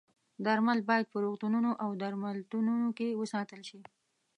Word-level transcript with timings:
درمل 0.45 0.79
باید 0.89 1.05
په 1.11 1.17
روغتونونو 1.25 1.71
او 1.83 1.89
درملتونونو 2.01 2.87
کې 2.97 3.17
وساتل 3.21 3.61
شي. 3.69 3.79